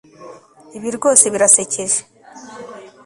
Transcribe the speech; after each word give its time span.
Ibi 0.77 0.89
rwose 0.97 1.25
birasekeje 1.33 1.99